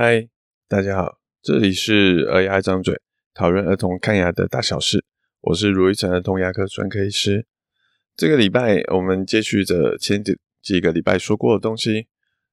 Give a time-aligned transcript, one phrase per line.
[0.00, 0.28] 嗨，
[0.68, 3.00] 大家好，这里是儿牙爱张嘴，
[3.34, 5.04] 讨论儿童看牙的大小事。
[5.40, 7.48] 我是如一城儿童牙科专科医师。
[8.14, 12.06] 这个礼拜我们接续着前几几个礼拜说过的东西。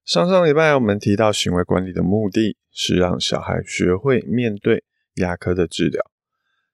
[0.03, 4.83] 上上礼拜我们提到行为管理的目的是让小孩学会面对
[5.17, 6.01] 牙科的治疗。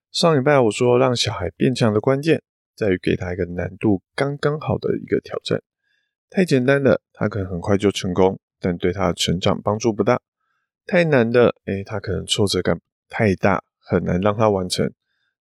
[0.09, 2.41] 上礼拜我说，让小孩变强的关键
[2.77, 5.61] 在于给他一个难度刚刚好的一个挑战。
[6.29, 10.21] 太简单的，他可能很快就成功，但对他的成长帮助不大。
[10.85, 14.91] 太难的，诶，他可能挫折感太大，很难让他完成。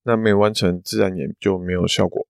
[0.04, 2.26] 那没完成，自然也就没有效果。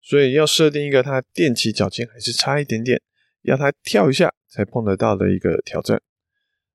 [0.00, 3.00] 所以要设定一个他踮起脚尖还是差一点点，
[3.42, 6.00] 要他跳一下才碰得到的一个挑战。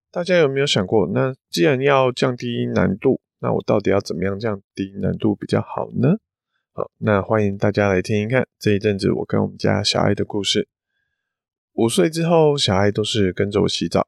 [0.10, 1.08] 大家有没有想过？
[1.14, 6.18] 那既然要降低难度，那我到底要怎么样降低难度比较好呢？
[6.72, 10.68] 好，那欢迎大家来听一看这一阵子我跟我们家小爱的故事。
[11.74, 14.08] 五岁之后，小爱都是跟着我洗澡。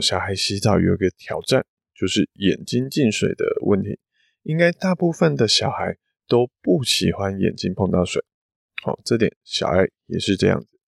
[0.00, 3.98] 小孩洗澡有一个挑战，就是眼睛进水的问题。
[4.42, 8.22] 应该大部分的小孩都不喜欢眼睛碰到水。
[8.82, 10.78] 好，这点小爱也是这样子。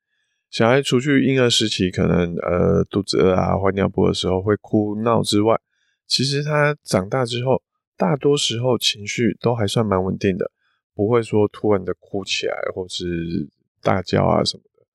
[0.51, 5.61] 小孩除去婴儿时期可能呃肚子饿啊、换尿布的时候会哭闹之外，
[6.07, 7.63] 其实他长大之后，
[7.97, 10.51] 大多时候情绪都还算蛮稳定的，
[10.95, 13.49] 不会说突然的哭起来或是
[13.83, 14.87] 大叫啊什么的。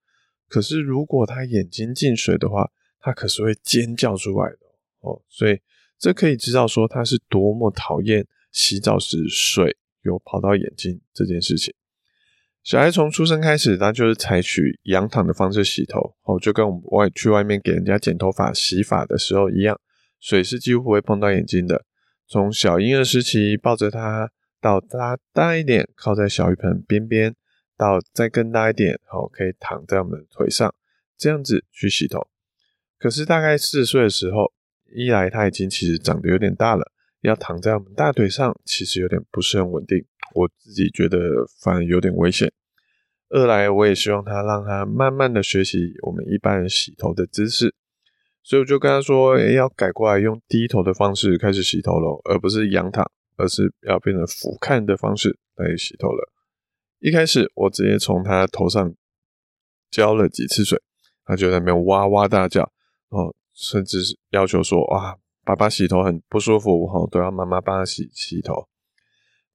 [0.50, 2.70] 可是如果他眼睛进水的话，
[3.06, 4.58] 他可是会尖叫出来的
[5.02, 5.62] 哦，所以
[6.00, 11.72] 这可以知道说他是多么讨厌洗澡时水有跑到眼睛这件事情。
[12.64, 19.80] 小孩从出生开始，他就是采取仰躺的方式洗头，哦，就跟我们外去外面给人家剪头发、洗发的时候一样，
[20.20, 21.86] 水是几乎不会碰到眼睛的。
[22.28, 27.36] 从小婴儿时期抱着他，到他大一点靠在小浴盆边边，
[27.78, 30.74] 到再更大一点，哦，可以躺在我们腿上，
[31.16, 32.28] 这样子去洗头。
[33.06, 34.52] 可是大概四岁的时候，
[34.92, 40.04] 一来他已经其实长得有点大了，要躺在我们大腿上，其实有点不是很稳定，
[40.34, 41.20] 我自己觉得
[41.62, 42.52] 反而有点危险。
[43.30, 47.76] 二来我也希望他让他慢慢的学习我们一般人洗头的姿势，
[48.42, 53.06] 所以我就跟他说，要改过来用低头的方式开始洗头喽，而不是仰躺，
[53.38, 56.32] 而是要变成俯瞰的方式来洗头了。
[56.98, 58.96] 一开始我直接从他头上
[59.92, 60.82] 浇了几次水，
[61.24, 62.72] 他就在那边哇哇大叫。
[63.16, 68.68] 哦，甚至是要求说，哇，爸爸洗头很不舒服，哦，都要妈妈帮他洗洗头。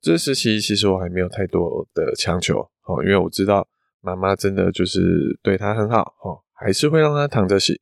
[0.01, 3.69] 这时期其实我还没有太多的强求，哦，因为我知道
[4.01, 7.81] 妈妈真的就是对他很好，哦，还是会让他躺着洗。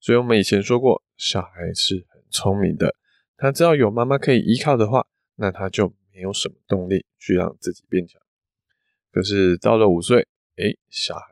[0.00, 2.96] 所以我们以前说过，小孩是很聪明的，
[3.36, 8.20] 他只要有妈妈可以依靠的话，那他就没有什么动力去让自己变强。
[9.12, 10.26] 可是到了五岁，
[10.56, 11.22] 诶，小孩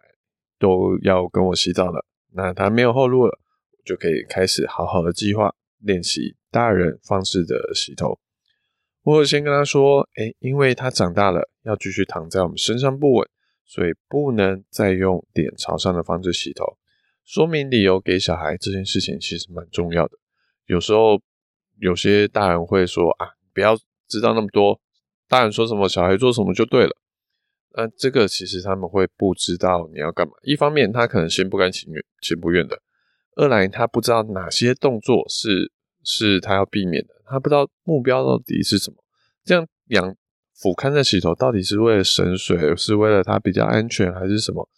[0.59, 3.41] 都要跟我洗澡了，那他没有后路了。
[3.89, 8.19] 就可以开始好好的计划练习大人方式的洗头。
[9.03, 13.27] 我先跟他说，诶，因为他长大了，要继续躺在我们身上不稳，
[13.65, 16.77] 所以不能再用脸朝上的方式洗头。
[17.25, 20.19] 说明理由给小孩这件事情其实蛮重要的。
[20.67, 21.19] 有时候
[21.79, 23.75] 有些大人会说啊，不要
[24.07, 24.79] 知道那么多，
[25.27, 26.95] 大人说什么，小孩做什么就对了。
[27.77, 30.35] 那这个其实他们会不知道你要干嘛。
[30.43, 32.83] 一方面，他可能心不甘情愿，情不愿的。
[33.39, 35.71] 二来，他不知道哪些动作是
[36.03, 38.97] 是他要避免的，他不知道目标到底是什么。
[39.45, 40.17] 这样仰
[40.53, 44.69] 俯瞰的洗头，到底是为了省水，是为了他比较安全，还是什么？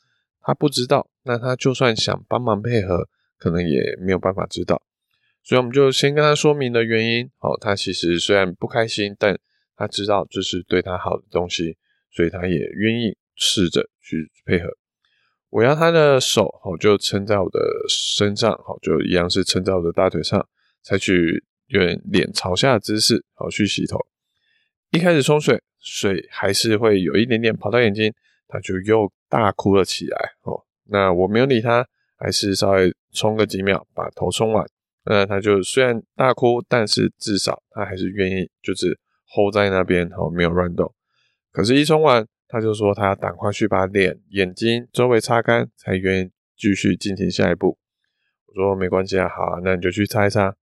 [0.43, 1.09] 他不知道。
[1.23, 4.83] 那他就算想帮忙配合，可能也没有办法知道。
[5.43, 7.31] 所以我们就先跟他说明了原因。
[7.39, 9.39] 好，他其实虽然不开心，但
[9.75, 11.79] 他知道这是对他好的东西，
[12.11, 14.69] 所以他也愿意试着去配合。
[15.51, 20.49] 我要他的手，好，就撑在我的身上，好，就一样是撑在我的大腿上，
[20.83, 23.99] 采取有点脸朝下的姿势，好，去洗头。
[24.93, 28.13] 一开始冲水，水还是会有一点点跑到眼睛，
[28.47, 30.17] 他就又大哭了起来。
[30.43, 31.85] 哦，那我没有理他，
[32.17, 34.65] 还是稍微冲个几秒，把头冲完。
[35.05, 38.97] 那他就虽然大哭，但是至少他还是愿意，就是
[39.35, 40.95] hold 在那边，好，没有乱动。
[41.51, 42.25] 可是，一冲完。
[42.51, 47.79] 他就说他要赶快去把脸、眼睛周围擦干，才愿意继续进行下一步。
[48.47, 50.57] 我说没关系啊，好啊，那你就去擦一擦。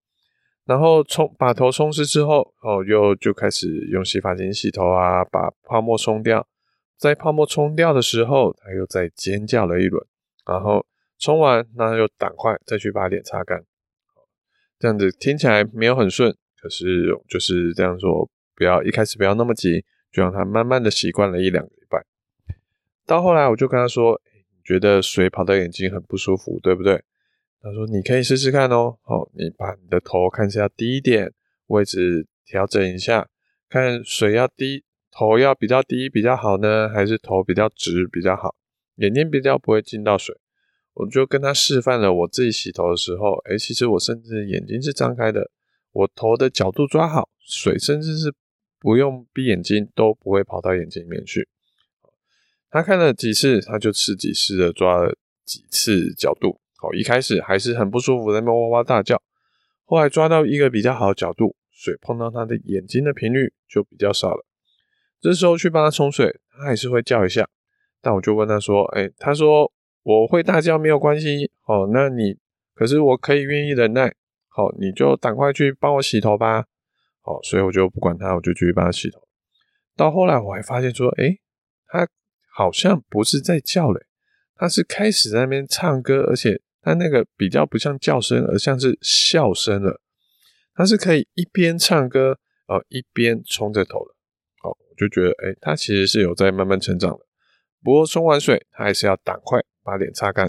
[0.66, 6.46] 然后冲把头冲湿之后，哦，又就开始用洗发精洗头啊，把泡沫冲掉。
[6.98, 10.06] 在泡沫冲掉的时候，他又再尖叫了一轮。
[10.46, 10.84] 然后
[11.18, 13.64] 冲完，那又赶快再去把脸擦干。
[14.78, 19.86] 这样子听起来没有很顺，可是就是这样说，不要一开始不要那么急。
[20.10, 21.70] 就让他慢慢的习惯了一两个，
[23.08, 24.20] 到后来我就跟他说
[24.54, 27.02] ：“你觉得水跑到眼睛很不舒服，对不对？
[27.62, 31.32] 他说你可以试试看哦，好，你把你的头看一下低一点，
[31.68, 33.26] 位置调整一下，
[33.70, 38.54] 看水要低，头要比较低比较好呢，还是头比较直比较好？
[38.96, 40.36] 眼睛比较不会进到水。
[40.92, 45.50] 我就跟他示范了，我自己洗头的时候，诶，其实我甚至眼睛是张开的，
[45.92, 48.34] 我头的角度抓好，水甚至是
[48.78, 51.48] 不用闭眼睛都不会跑到眼睛里面去。
[52.70, 56.60] 他看了几次，他就试几次的抓了几次角度。
[56.76, 59.20] 好，一开始还是很不舒服，在那哇哇大叫。
[59.84, 64.44] 后来抓到一个比较好的角度，水碰到他的眼睛的频率就比较少了。
[65.20, 67.48] 这时候去帮他冲水，他还是会叫一下。
[68.00, 69.72] 但我就问他说：“诶，他说。”
[70.04, 72.34] 我会大叫没有关系，哦，那你
[72.74, 74.14] 可是我可以愿意忍耐，
[74.48, 76.64] 好，你就赶快去帮我洗头吧，
[77.20, 79.20] 好，所以我就不管他，我就继续帮他洗头。
[79.94, 81.38] 到后来我还发现说，诶，
[81.88, 82.08] 他
[82.58, 84.04] 好像不是在叫嘞，
[84.56, 90.00] 他是开始在那边唱歌，而且他那个比较不像叫声，而像是笑声了。
[90.74, 94.14] 他是可以一边唱歌，哦，一边冲着头的，
[94.60, 97.20] 好，我就觉得，诶，他其实是有在慢慢成长的。
[97.84, 99.60] 不过冲完水，他还是要赶快。
[99.84, 100.48] 把脸擦干，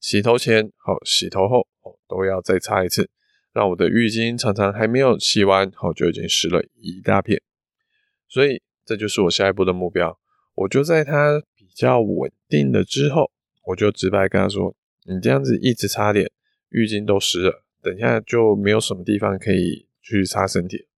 [0.00, 3.08] 洗头前好，洗头后哦，都要再擦一次，
[3.52, 7.40] 让我的浴巾常常还没有洗完，好就已经湿了一大片。
[8.28, 10.18] 所以这就是我下一步的目标。
[10.54, 13.30] 我就在他比较稳定了之后，
[13.66, 14.74] 我就直白跟他说
[15.06, 16.30] ：“你这样子一直擦脸，
[16.70, 20.88] 浴巾都湿了，等下就没有什么地方可以去擦身体。”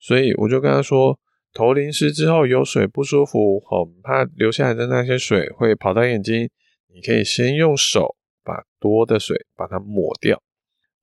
[0.00, 1.18] 所以我就跟他说
[1.52, 6.48] ：“头淋湿之后有水不舒服，很怕流下来的那些水会跑到眼睛。”
[6.94, 10.42] 你可以先用手把多的水把它抹掉，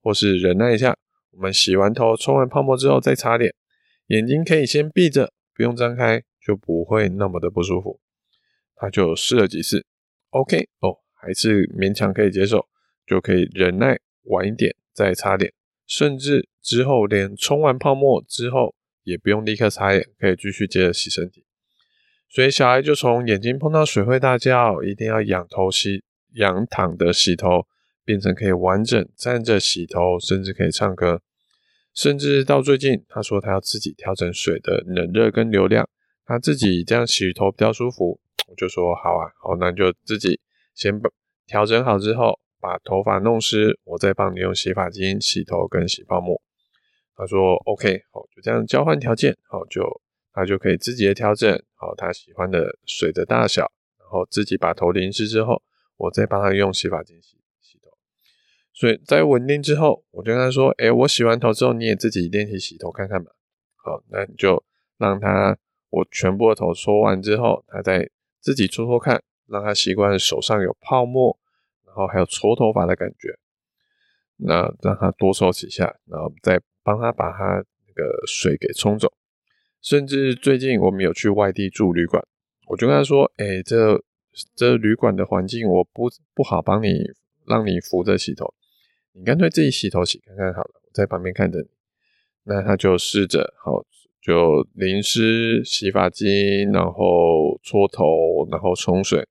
[0.04, 0.96] 或是忍耐一下。
[1.32, 3.52] 我们洗完头、冲完泡沫之后再擦脸，
[4.06, 8.00] 眼睛可以先闭着，不用张开，就不会那么的不舒服。
[8.76, 9.86] 他就试了几次
[10.32, 12.68] ，OK 哦，还是勉强可以接受，
[13.06, 15.54] 就可以忍耐晚一点再擦脸，
[15.86, 18.74] 甚至之后连冲完泡沫之后
[19.04, 21.46] 也不用立刻擦脸，可以继续接着洗身体。
[22.28, 26.04] 所以小孩就从眼睛碰到水会大叫，一定要仰头洗、
[26.34, 27.68] 仰躺的洗头，
[28.04, 31.22] 变成可以完整站着洗头，甚至可以唱歌。
[31.94, 35.90] 甚至到最近，他说他要自己调整水的冷热跟流量，
[36.30, 38.20] 他自己这样洗头比较舒服。
[38.48, 40.40] 我就说好啊，好，那就自己
[40.76, 41.10] 先把
[41.48, 46.42] 调整好之后，把头发弄湿，我再帮你用洗发精洗头跟洗泡沫。
[47.16, 50.02] 他说 OK，好，就这样交换条件，好就。
[50.32, 55.62] 他就可以自己的调整好他喜欢的水的大小，然后自己把头淋湿之后，
[55.98, 57.90] 我再帮他用洗发精洗洗头。
[58.72, 63.32] 所以在稳定之后，我就跟他说：“诶，我洗完头之后，你也自己练习洗头看看吧。”
[63.84, 64.64] 好，那你就
[64.98, 65.58] 让他
[65.90, 68.10] 我全部的头搓完之后，他再
[68.40, 71.38] 自己搓搓看，让他习惯手上有泡沫，
[71.86, 73.38] 然后还有搓头发的感觉。
[74.38, 79.12] 那让他多搓几下，然后再帮他把他那个水给冲走。
[79.82, 82.26] 甚至最近我们有去外地住旅馆，
[82.68, 84.02] 我就跟他说：“哎、这
[84.56, 87.04] 这旅馆的环境我不不好帮你
[87.46, 88.54] 让你扶着洗头，
[89.14, 91.68] 你干脆自己洗头洗看看好了，我在旁边看着你。”
[92.44, 93.84] 那他就试着好，
[94.22, 99.28] 就淋湿洗发精，然后搓头，然后冲水，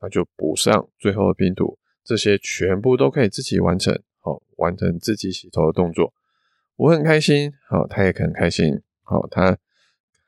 [0.00, 6.12] 那就补上最后的拼图，这些全部都可以自己完成，好，完成自己洗头的动作。
[6.76, 9.58] 我很开心，好，他也很开心，好，他。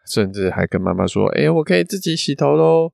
[0.07, 2.93] 甚至还跟妈妈说：“哎，我可以自己洗头喽。”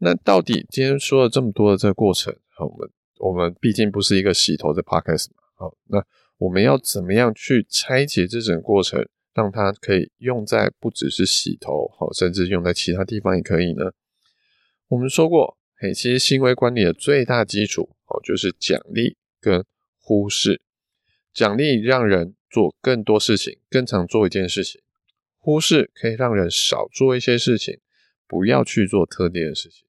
[0.00, 6.04] 那到底今天说了这么多的这个过程，好，我们我们毕竟不是一个洗头的 podcast 嘛，好，那
[6.36, 13.92] 我们要怎么样去拆解这整个过程，让它可以用在不只是洗头，好，甚至用在其他地方也可以呢？
[14.88, 19.62] 我们说过，嘿，其实行为管理的最大基础，哦，就是奖励跟
[20.00, 20.62] 忽视。
[21.34, 24.80] 奖励让人做更多事情，更常做一件事情。
[25.38, 27.78] 忽视可以让人少做一些事情，
[28.26, 29.86] 不要去做特定的事情。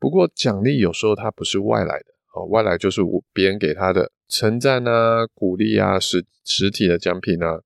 [0.00, 7.62] 不过奖励有时候它不是外来的，哦，外来就是我别人给他的称赞啊、鼓励啊、实实体的奖品啊，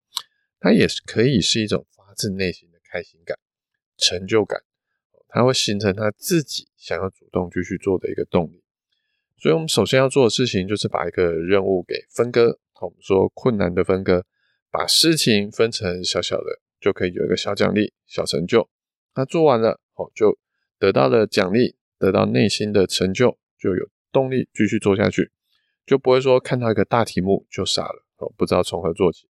[0.61, 3.37] 它也是可以是一种发自内心的开心感、
[3.97, 4.63] 成就感，
[5.29, 8.63] 它会形成他自己想要主动继续做的一个动力。
[9.39, 14.25] 所以，我们首先要做的事情就是把一个任务给分割，我们说困难的分割，
[14.71, 16.61] 把事情分成小小的。
[16.81, 18.67] 就可以有一个小奖励、小成就。
[19.15, 20.39] 那做完了，哦，就
[20.79, 25.31] 得到了奖励，得到内心的成就，就有动力继续做下去，
[25.85, 29.29] 就不会说看到一个大题目就傻了，哦，不知道从何做起。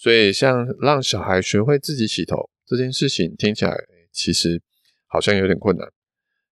[0.00, 3.76] 所以，像让小孩学会自己洗头这件事情，听起来
[4.12, 4.62] 其实
[5.08, 5.92] 好像有点困难。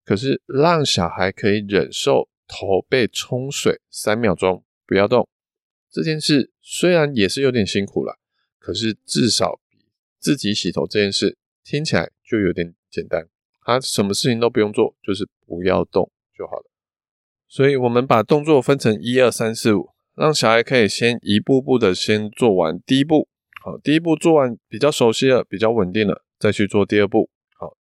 [0.04, 5.30] 可是，让小孩可以忍受头被冲水三秒钟，不要动。
[5.92, 8.18] 这件事虽然也是有点辛苦了，
[8.58, 9.78] 可是至少比
[10.20, 13.30] 自己洗头这件事听起来就有点简单。
[13.64, 16.66] 他什么事情都不用做，就是不要动就好了。
[17.48, 23.30] 所以我们把动作分成一二三四五，让小孩可以先一步步的先做完第一步。
[23.66, 27.32] 好，第一步做完比较熟悉了，比较稳定了，再去做第二步。
[27.56, 27.76] 好，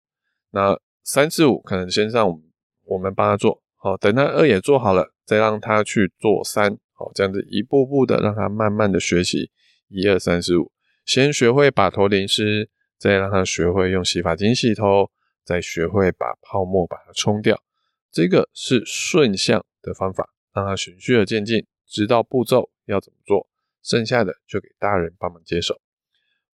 [0.51, 2.41] 那三四五可能先让我们
[2.85, 3.61] 我们帮他做。
[3.75, 6.77] 好，等他二也做好了，再让他去做三。
[6.93, 9.51] 好，这样子一步步的让他慢慢的学习，
[9.89, 10.71] 一二三四五，
[11.03, 15.11] 先学会把头淋湿，再让他学会用洗发精洗头，
[15.43, 17.61] 再学会把泡沫把它冲掉。
[18.09, 23.49] 这个是顺向的方法，让他循序而渐进，知道步骤要怎么做，
[23.83, 25.79] 剩下的就给大人帮忙接手。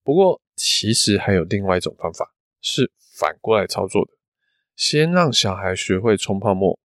[0.04, 4.12] 不过，其实还有另外一种方法，是反过来操作的，
[4.76, 6.80] 先让小孩学会冲泡沫，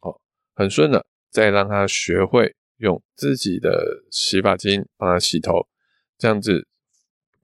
[0.00, 0.20] 哦，
[0.54, 2.56] 很顺的，再让他学会。
[2.80, 5.68] 用自己的洗发精帮他洗头，
[6.16, 6.66] 这样子，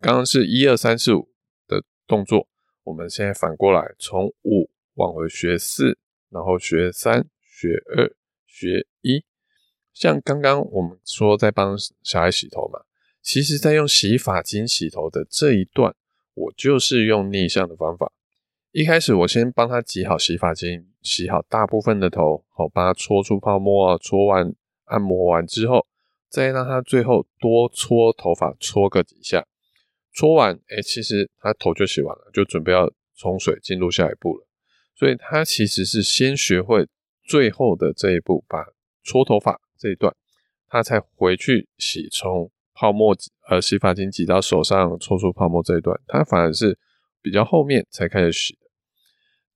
[0.00, 1.30] 刚刚是一二三四五
[1.68, 2.48] 的动作，
[2.84, 5.98] 我们现在反过来，从五往回学四，
[6.30, 8.10] 然后学三、学二、
[8.46, 8.86] 学。
[9.96, 12.80] 像刚刚我们说在帮小孩洗头嘛，
[13.22, 15.96] 其实在用洗发精洗头的这一段，
[16.34, 18.12] 我就是用逆向的方法。
[18.72, 24.54] 一开始我先帮他挤好洗发精，洗好大部分的头，好，帮他搓出泡沫啊，搓完。
[24.84, 25.84] 按摩完之后，
[26.28, 29.44] 再让他最后多搓头发，搓个几下。
[30.14, 34.46] 搓完，哎，其实他头就洗完了，就准备要冲水进入下一步了。
[34.94, 36.86] 所以他其实是先学会
[37.24, 38.66] 最后的这一步，把
[39.02, 40.14] 搓头发这一段，
[40.68, 43.16] 他才回去洗从泡沫
[43.48, 46.78] 呃洗发精挤到手上搓出泡沫这一段，他反而是
[47.22, 48.60] 比较后面才开始洗的。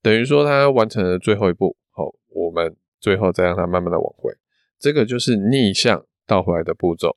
[0.03, 4.33] 等于说他完成了最后一步，好，我们最后再让他慢慢的往回。
[4.79, 7.17] 这个就是逆向倒回来的步骤。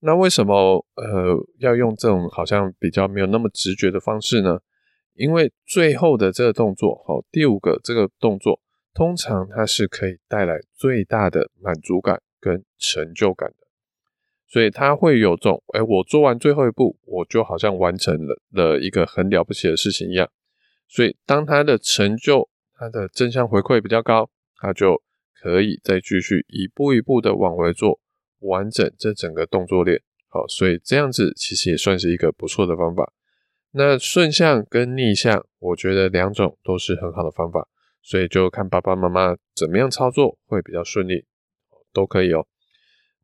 [0.00, 4.58] 那为什么呃要用这种好像比较没有那么直觉的方式呢？
[5.14, 8.60] 因为最后的这个动作，好，第五个这个动作，
[8.94, 13.66] 通常它是可以带来最大的满足感跟成就感的。
[14.46, 20.30] 所以他会有种，哎，我做完最后一步，我就好像完成了了一个很了不起的事情一样。
[20.88, 25.02] 所以当他的成就，他的正向回馈比较高，他就。
[25.40, 28.00] 可以再继续一步一步的往回做，
[28.40, 30.02] 完整这整个动作链。
[30.26, 33.12] 好，所以这样子其实也算是一个不错的方法。
[33.70, 37.68] 那顺向跟逆向，我觉得两种都是很好的方法，
[38.02, 41.24] 所以就看爸爸妈妈怎么样操作会比较顺利，
[41.92, 42.46] 都可以哦。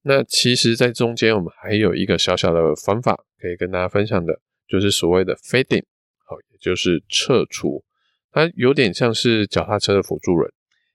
[0.03, 5.85] 那其实，在中间我们还有一个小小的方法可以跟大家分享的，就是所谓的 fading，
[6.27, 7.83] 好，也就是撤除，
[8.31, 10.53] 它有点像是脚踏车的辅助轮。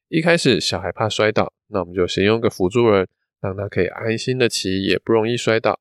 [0.10, 3.08] 一开始小孩怕摔倒，那我们就先用个辅助轮，
[3.42, 5.80] 让他可以安心的骑，也不容易摔倒。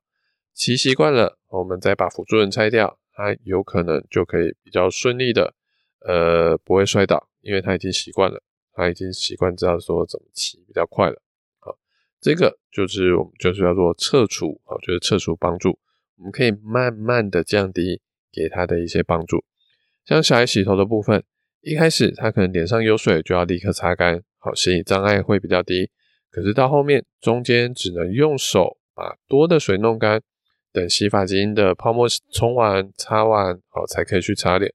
[0.55, 5.55] 骑习惯了，我们再把辅助轮拆掉，他有可能就可以比较顺利的，
[6.01, 8.43] 呃，不会摔倒，因为他已经习惯了，
[8.73, 11.23] 他已经习惯知道说怎么骑比较快了。
[12.29, 15.79] 这个就是我们就是叫做侧除，啊，就是侧除帮助，
[16.19, 19.43] 我们可以慢慢的降低给他的一些帮助，
[20.05, 21.25] 像小孩洗头的部分。
[21.63, 25.91] 一开始他可能脸上有水就要立刻擦干，好，心理障碍会比较低。
[26.31, 30.21] 可是到后面中间只能用手把多的水弄干，
[30.71, 34.75] 等洗发精的泡沫冲完擦完，好，才可以去擦脸。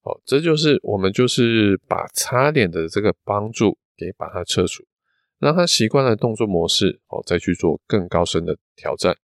[0.00, 4.82] 好，这就是我们就是把擦脸的这个帮助给把它撤除，
[5.40, 9.16] 让他习惯了动作模式，好，再去做更高深的挑战。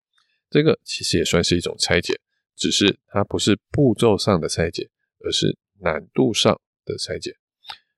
[0.48, 2.18] 这个其实也算是一种拆解，
[2.56, 4.88] 只是它不是步骤上的拆解，
[5.24, 7.36] 而是难度上的拆解，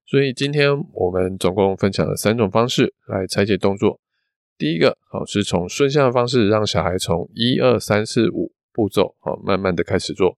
[0.04, 4.00] 所以今天我们总共分享了三种方式来拆解动作。
[4.56, 10.36] 第一个，好，是从顺向的方式，让小孩从一二三四五步骤，好，慢慢的开始做。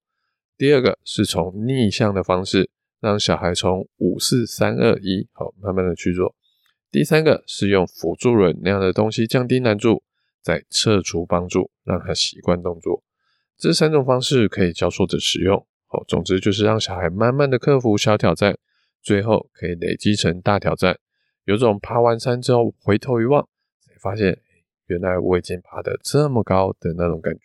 [0.58, 2.68] 第二个是从逆向的方式，
[3.00, 6.34] 让小孩从五四三二一，好，慢慢的去做。
[6.90, 10.02] 第三个是用辅助轮那样的东西降低难度，
[10.42, 13.02] 再撤除帮助，让他习惯动作。
[13.56, 15.66] 这三种方式可以交错着使用。
[15.90, 18.56] 哦，总之就是让小孩慢慢的克服小挑战，
[19.02, 20.98] 最后可以累积成大挑战。
[21.44, 23.48] 有种爬完山之后回头一望，
[23.80, 24.38] 才发现
[24.86, 27.40] 原来我已经爬得这么高的那种感觉。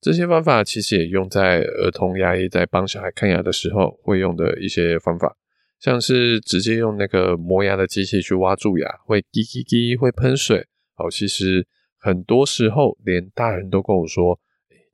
[0.00, 5.36] 这些方法其实也用在儿童牙医在帮小孩看牙的时候会用的一些方法，
[5.84, 10.66] 像是直接用那个磨牙的机器去挖蛀牙，会滴滴滴会喷水。
[10.96, 11.66] 哦，其实
[11.98, 14.40] 很多时候连大人都跟我说，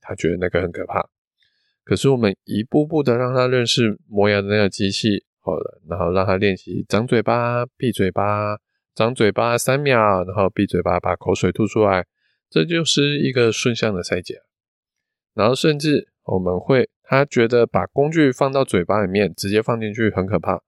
[0.01, 1.09] 他觉得那个很可怕。
[1.85, 8.57] 可是我们一步步的让他认识磨牙的那个机器，好了，然后让他练习张嘴巴、闭嘴巴、
[8.93, 12.05] 张张嘴巴三秒，然后闭嘴巴把口水吐出来，
[12.51, 14.41] 这就是一个顺向的拆解。
[15.35, 20.61] 然后甚至我们会，他觉得把工具放到嘴巴里面直接放进去很可怕，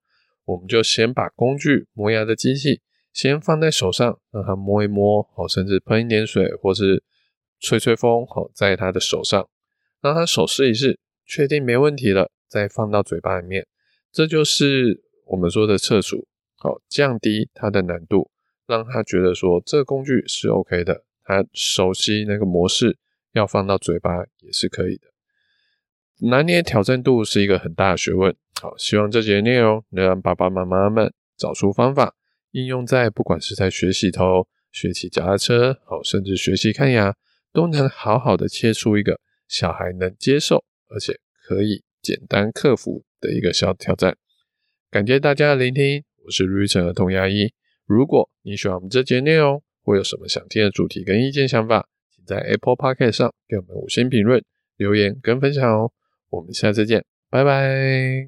[0.44, 2.80] 我们就先把工具磨牙的机器
[3.12, 7.02] 先放在手上，让他摸一摸，哦，甚至喷一点水或是
[7.60, 9.48] 吹吹风，哦，在他的手上，
[10.00, 13.66] 让他手试一试，确定没问题了，再放到嘴巴里面。
[14.10, 18.30] 这就是我们说的测速，好，降低它的难度，
[18.66, 22.98] 让他觉得说这个工具是 OK 的，他熟悉那个模式，
[23.32, 25.08] 要放到嘴巴也是可以的。
[26.28, 32.14] 拿捏挑战度是一个很大的学问，好，希望这节内容能让爸爸妈妈们找出方法，
[32.52, 37.12] 应用在不管是在学习头、学骑脚踏车，好，甚至学习看牙，
[37.52, 44.16] 都能好好的切出一个小孩能接受，而且可以简单克服的一个小挑战。
[44.92, 47.52] 感谢大家的聆听，我是卢玉成儿童牙医。
[47.84, 54.40] 如果你喜欢我们这节内容，或有什么想听的主题跟意见想法，请在 Apple Podcast 上给我们五星评论、
[54.76, 55.90] 留言跟分享哦。
[56.30, 58.20] 我们下次见，拜拜。